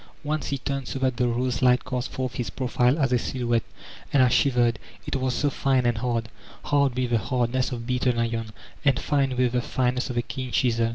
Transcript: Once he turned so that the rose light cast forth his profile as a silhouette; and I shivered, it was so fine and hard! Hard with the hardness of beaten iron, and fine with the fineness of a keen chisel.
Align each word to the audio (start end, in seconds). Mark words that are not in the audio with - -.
Once 0.23 0.47
he 0.47 0.57
turned 0.57 0.87
so 0.87 0.97
that 0.97 1.17
the 1.17 1.27
rose 1.27 1.61
light 1.61 1.85
cast 1.85 2.11
forth 2.11 2.33
his 2.33 2.49
profile 2.49 2.97
as 2.97 3.13
a 3.13 3.19
silhouette; 3.19 3.61
and 4.11 4.23
I 4.23 4.29
shivered, 4.29 4.79
it 5.05 5.15
was 5.15 5.35
so 5.35 5.51
fine 5.51 5.85
and 5.85 5.99
hard! 5.99 6.27
Hard 6.63 6.95
with 6.97 7.11
the 7.11 7.19
hardness 7.19 7.71
of 7.71 7.85
beaten 7.85 8.17
iron, 8.17 8.47
and 8.83 8.97
fine 8.99 9.37
with 9.37 9.51
the 9.51 9.61
fineness 9.61 10.09
of 10.09 10.17
a 10.17 10.23
keen 10.23 10.49
chisel. 10.51 10.89